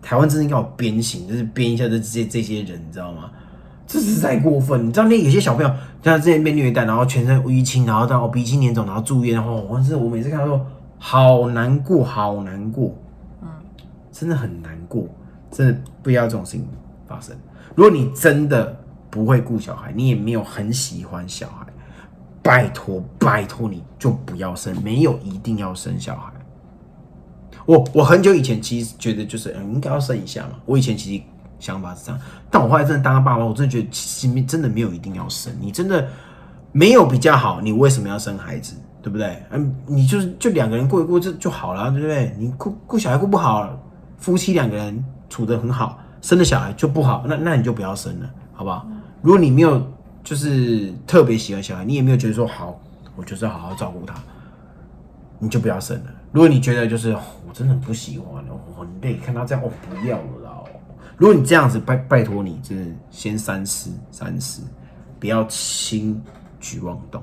[0.03, 3.31] 台湾真的要鞭刑，就是鞭一下这些这些人，你知道吗？
[3.87, 4.87] 这是太过分。
[4.87, 5.71] 你知道那有些小朋友
[6.03, 10.65] 像之前被虐待，然后全身淤青，然后到鼻青脸肿，然后住院，然后我是我每次看到说
[10.97, 12.95] 好难过，好难过。
[13.41, 13.47] 嗯，
[14.11, 15.07] 真的很难过，
[15.51, 16.67] 真的不要这种事情
[17.07, 17.35] 发生。
[17.75, 18.75] 如果你真的
[19.09, 21.65] 不会顾小孩，你也没有很喜欢小孩，
[22.41, 26.31] 拜托拜托你就不要生，没有一定要生小孩。
[27.65, 31.23] 我我很久以前其实觉得就是嗯应该要生一下嘛，我以前其实
[31.59, 36.07] 想法是这样，但我后来真的当了爸爸，我真的觉得其实真的没有一定要生，你真的
[36.71, 38.75] 没有比较好，你为什么要生孩子？
[39.01, 39.43] 对不对？
[39.51, 42.33] 嗯，你就是就两个人过一过就就好了，对不对？
[42.39, 43.77] 你顾顾小孩顾不好，
[44.17, 48.87] 夫妻两个人处得很好，生的小孩就不好，那那你就不要生了，好不好？
[49.21, 49.85] 如果你没有
[50.23, 52.79] 就是特别喜欢小孩，你也没有觉得说好，
[53.17, 54.15] 我就是要好好照顾他，
[55.37, 56.05] 你就不要生了。
[56.33, 57.15] 如果你觉得就是
[57.47, 60.63] 我真的不喜欢，我很累，看他这样，哦不要了啦。
[61.15, 64.63] 如果你这样子，拜拜托你，真的先三思三思，
[65.19, 66.19] 不要轻
[66.59, 67.21] 举妄动。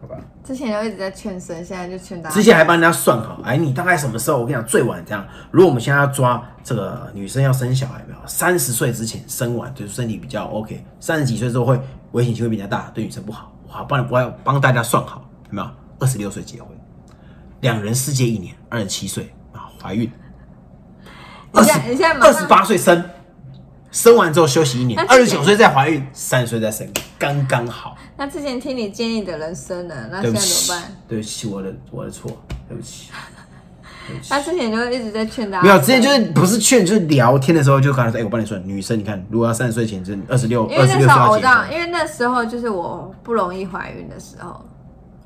[0.00, 2.34] 好吧，之前就一直在劝生，现在就劝大家。
[2.34, 4.38] 之前还帮人家算好，哎，你大概什么时候？
[4.38, 5.26] 我跟你讲，最晚这样。
[5.50, 10.82] 如果我们现在要抓这个女生要生小孩，没有三十岁之前生完，就是身体比较 OK。
[10.98, 11.78] 三十几岁之后会
[12.12, 13.52] 危险性会比较大，对女生不好。
[13.66, 15.68] 好，帮你帮帮大家算好，有没有？
[15.98, 16.70] 二十六岁结婚，
[17.60, 20.10] 两人世界一年，二十七岁啊怀孕，
[21.52, 23.04] 二十你现在二十八岁生，
[23.90, 27.96] 生完之后休息一年，二十九岁再怀孕，三十岁再生，刚刚好。
[28.16, 30.92] 那之前听你建议的人生呢，那现在怎么办？
[31.08, 32.30] 对不起，我的我的错，
[32.68, 33.10] 对不起。
[34.26, 44.64] 他之前就一直在劝大家，没有，之前就是不是劝，就是聊天的时候就跟他说：“哎，我帮你算，女生你看，如果要三十岁前，就二十六，因为那时候我知道，因为那时候就是我不容易怀孕的时候，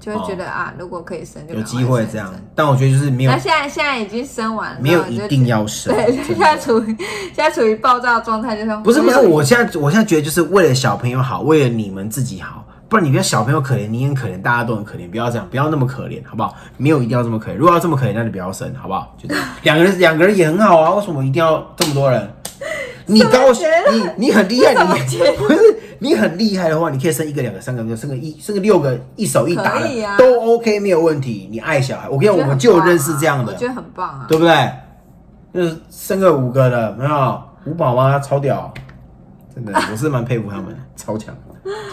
[0.02, 2.34] 就会觉得啊，如果可以生，就有机会这样。
[2.56, 3.30] 但我觉得就是没有。
[3.30, 5.94] 那现在现在已经生完了，没有一定要生。
[5.94, 6.96] 对，现在处于
[7.32, 12.66] 现在处于暴躁状态，就是不是不是，我现在我现在觉得就是为了小朋友好，为了你们自己好。
[12.88, 16.54] 不然你不要小朋友可怜，你很可怜，大家都很可怜，不要这样，不要那么可怜，好不好？
[16.76, 19.16] 没有一定要这么可怜，如果要这么可怜，那就不要生，好不好？
[19.16, 22.28] 就这样，两个人两个人也很好啊，为什么一定要这么多人？
[23.06, 23.50] 你高
[23.90, 24.80] 你你很厉害， 你
[25.38, 25.58] 不是
[26.02, 29.88] 你很厉害的话，你可以生一个、两个、三个，生个一生个六个，一手一打的
[30.18, 31.48] 都 OK，没有问题。
[31.50, 34.70] 你爱小孩，我跟你讲，我们就认识这样的，我觉得很棒啊，对不对？
[35.54, 38.72] 就是生个五个的，没有五宝妈超屌，
[39.54, 41.34] 真的， 我是蛮佩服他们，超强。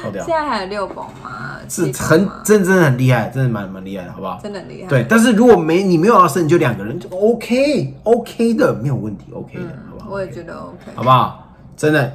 [0.01, 0.25] 超屌！
[0.25, 1.57] 现在还有六宝吗？
[1.69, 4.39] 是很真真的很厉害，真的蛮蛮厉害的，好不好？
[4.41, 4.89] 真的厉害。
[4.89, 10.09] 对，但是如果没你没有要生，你就两个人就 OK OK 的，没有问题 OK 的，好不好？
[10.09, 11.53] 我也觉得 OK，好不好？
[11.77, 12.11] 真的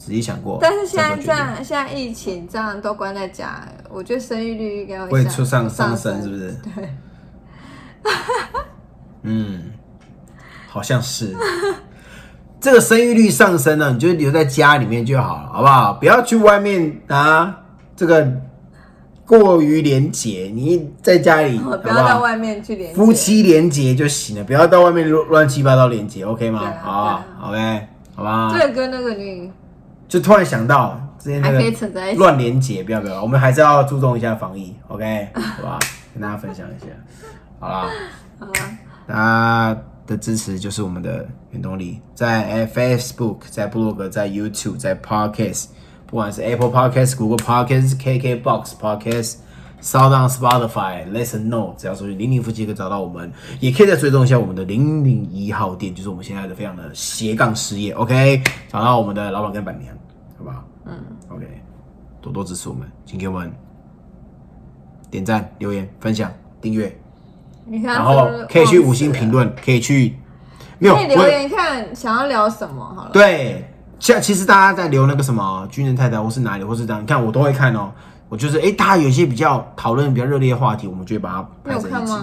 [0.00, 0.58] 仔细想过。
[0.60, 6.56] 但是现在这样，现在疫情这样都关在家，我觉得生育率应该会出上上升，是不是？
[6.74, 6.88] 对。
[9.22, 9.72] 嗯，
[10.66, 11.36] 好像是。
[12.58, 15.92] 这个生育率上升了，你就留在家里面就好了，好不好？
[15.94, 17.62] 不要去外面啊，
[17.94, 18.26] 这个
[19.26, 20.50] 过于连结。
[20.54, 26.72] 你在家里，不要到外面去连夫妻连结就行了，不要到外面乱乱七八糟连结，OK 吗？
[26.82, 28.50] 好，OK，好吧。
[28.52, 29.50] 这个跟那个你，
[30.10, 35.78] 就突然想到之前那个乱连结，不要不要，我们还是要注重一下防疫，OK， 好吧？
[36.12, 36.86] 跟大家分享一下，
[37.60, 37.88] 好啦，
[38.38, 38.52] 好啦，
[39.06, 39.14] 大
[39.74, 39.80] 家。
[40.06, 45.66] 的支持就是我们的原动力，在 Facebook、在部落格、在 YouTube、在 Podcast，
[46.04, 49.36] 不管是 Apple Podcast、Google Podcast、KKBox Podcast、
[49.82, 59.94] Sound、Spotify、Listen No，只要搜寻零零夫妻可以找到我们，也可以再追踪一下我们的零零一号店，就是我们现在的非常的斜杠事业，OK，找到我们的老板跟板娘，
[60.38, 60.64] 好不好？
[60.86, 60.92] 嗯
[61.28, 61.46] ，OK，
[62.20, 63.52] 多多支持我们，请给我们
[65.10, 66.96] 点赞、留言、分享、订阅。
[67.82, 70.16] 然后可以去五星评论，可以去
[70.78, 73.10] 没有可以留言看想要聊什么好了。
[73.12, 73.64] 对，
[74.00, 77.92] 像其实大家在留那个什么军人太太或是哪里或是这样，你看我都会看哦。
[78.30, 82.14] 我就是哎，大家有一些比较讨论比较热烈的话题，我们就会把它拍成一集。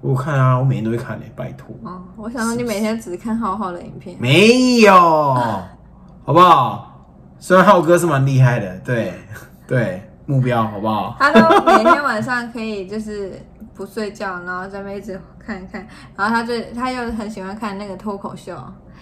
[0.00, 1.74] 我看啊，我每天都会看嘞，拜托。
[1.82, 4.16] 哦，我想说你每天只看浩浩的影片。
[4.20, 7.08] 没有，好不好？
[7.40, 9.14] 虽然浩哥是蛮厉害的，对
[9.66, 11.16] 对，目标好不好？
[11.18, 13.40] 他都每天晚上可以就是。
[13.76, 15.84] 不睡觉，然后在那一直看一看，
[16.14, 18.56] 然后他就他又很喜欢看那个脱口秀，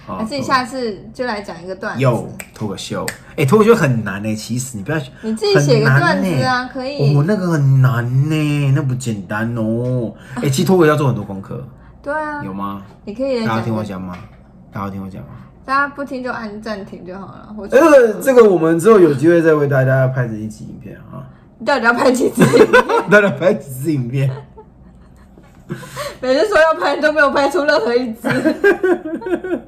[0.07, 2.01] 还是你下次就来讲一个段子。
[2.01, 4.35] 有脱口秀，哎，脱口秀很难呢。
[4.35, 7.17] 其实你不要，你自己写个段子啊，可以。
[7.17, 10.13] 哦，那个很难呢，那不简单哦。
[10.37, 11.65] 哎，其实脱口秀要做很多功课。
[12.03, 12.43] 对啊。
[12.45, 12.83] 有吗？
[13.05, 13.47] 你可以。
[13.47, 14.17] 大家听我讲吗？
[14.73, 15.29] 大家听我讲吗？
[15.65, 17.55] 大家不听就按暂停就好了。
[17.71, 21.23] 这个这个，我们之后有机会再为大家拍成一集影片啊。
[21.59, 22.43] 你到底要拍几集？
[23.09, 24.29] 到底拍几支影片？
[26.21, 28.29] 每次说要拍都没有拍出任何一支。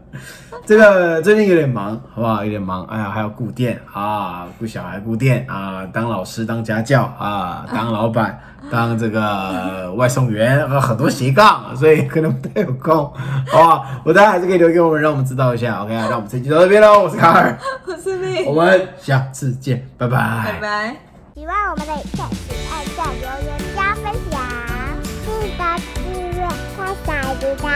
[0.66, 2.42] 这个最近有点忙，好不好？
[2.42, 8.40] 有点忙，哎呀，还要顾店啊，顾小孩，顾店啊，当老师，当家教啊， 当老板，
[8.70, 13.12] 当这个外送员，啊，很多斜杠，所以可能不太有空，好
[13.50, 13.84] 不好？
[14.04, 15.82] 我大家还是可以留给我们，让我们知道一下。
[15.82, 20.96] OK 啊，那我们这期到这边喽，我是卡尔，我是你我，们下次见，拜拜拜拜。
[21.34, 24.40] 喜欢我们的影片，请按下留言加分享，
[25.48, 27.68] 得自然，它才知道。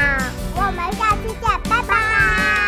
[0.55, 2.68] 我们下次见，拜拜。